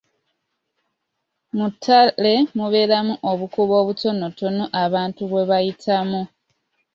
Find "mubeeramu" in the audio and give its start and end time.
2.57-3.13